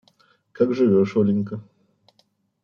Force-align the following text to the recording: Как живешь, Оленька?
Как 0.51 0.73
живешь, 0.73 1.15
Оленька? 1.15 1.61